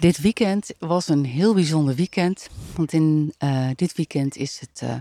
[0.00, 2.48] Dit weekend was een heel bijzonder weekend.
[2.76, 4.94] Want in uh, dit weekend is het uh,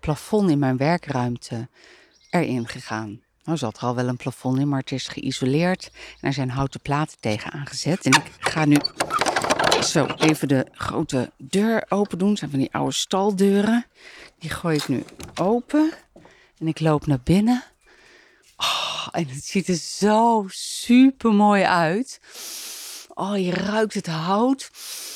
[0.00, 1.68] plafond in mijn werkruimte
[2.30, 3.20] erin gegaan.
[3.44, 5.90] Nou zat er al wel een plafond in, maar het is geïsoleerd.
[6.20, 8.04] En er zijn houten platen tegen aangezet.
[8.04, 8.76] En ik ga nu
[9.82, 12.36] zo even de grote deur open doen.
[12.36, 13.86] Zijn van die oude staldeuren.
[14.38, 15.92] Die gooi ik nu open.
[16.58, 17.64] En ik loop naar binnen.
[18.56, 22.20] Oh, en het ziet er zo super mooi uit.
[23.18, 24.70] Oh, je ruikt het hout.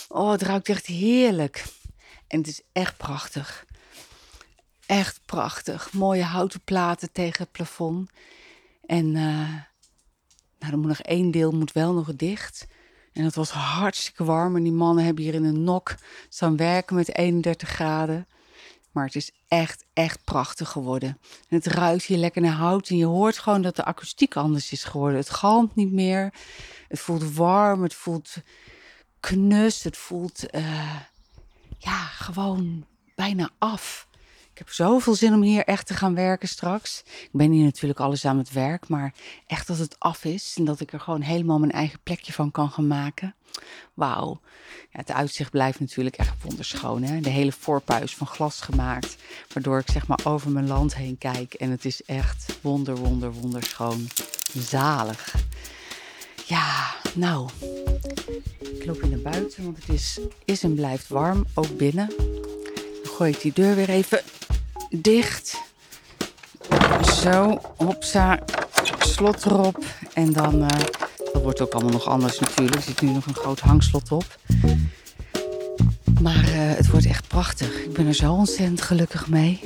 [0.08, 1.64] Oh, het ruikt echt heerlijk.
[2.26, 3.66] En het is echt prachtig.
[4.86, 5.92] Echt prachtig.
[5.92, 8.10] Mooie houten platen tegen het plafond.
[8.86, 9.48] En uh,
[10.58, 12.66] nou, er moet nog één deel moet wel nog dicht.
[13.12, 14.56] En het was hartstikke warm.
[14.56, 15.94] En die mannen hebben hier in een nok
[16.28, 18.26] staan werken met 31 graden.
[18.92, 21.18] Maar het is echt, echt prachtig geworden.
[21.48, 22.88] En het ruikt hier lekker naar hout.
[22.88, 25.18] En je hoort gewoon dat de akoestiek anders is geworden.
[25.18, 26.32] Het galmt niet meer.
[26.88, 27.82] Het voelt warm.
[27.82, 28.34] Het voelt
[29.20, 29.82] knus.
[29.82, 30.96] Het voelt uh,
[31.78, 34.08] ja, gewoon bijna af.
[34.62, 37.02] Heb zoveel zin om hier echt te gaan werken straks.
[37.06, 39.14] Ik ben hier natuurlijk alles aan het werk, maar
[39.46, 42.50] echt dat het af is en dat ik er gewoon helemaal mijn eigen plekje van
[42.50, 43.34] kan gaan maken.
[43.94, 44.40] Wauw.
[44.90, 47.02] Ja, het uitzicht blijft natuurlijk echt wonderschoon.
[47.02, 47.20] Hè?
[47.20, 49.16] De hele voorpuis van glas gemaakt,
[49.52, 51.54] waardoor ik zeg maar over mijn land heen kijk.
[51.54, 54.08] En het is echt wonder, wonder, wonderschoon.
[54.58, 55.34] Zalig.
[56.46, 57.48] Ja, nou,
[58.60, 62.08] ik loop weer naar buiten, want het is, is en blijft warm, ook binnen.
[63.02, 64.20] Dan gooi ik die deur weer even
[64.92, 65.60] dicht.
[67.20, 68.38] Zo, hopsa,
[68.98, 69.84] slot erop.
[70.14, 70.68] En dan, uh,
[71.32, 72.76] dat wordt ook allemaal nog anders natuurlijk.
[72.76, 74.38] Er zit nu nog een groot hangslot op.
[76.20, 77.84] Maar uh, het wordt echt prachtig.
[77.84, 79.60] Ik ben er zo ontzettend gelukkig mee.